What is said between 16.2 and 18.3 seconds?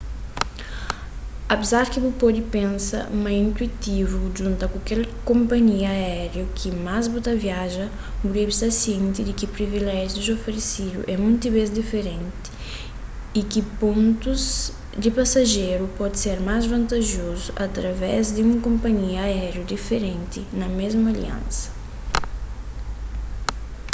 ser más vantajozu através